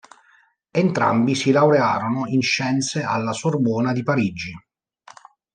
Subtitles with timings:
[0.71, 4.51] Entrambi si laurearono in Scienze alla Sorbona di Parigi.